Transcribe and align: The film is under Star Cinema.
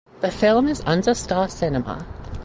The 0.21 0.31
film 0.31 0.67
is 0.67 0.81
under 0.87 1.13
Star 1.13 1.47
Cinema. 1.47 2.07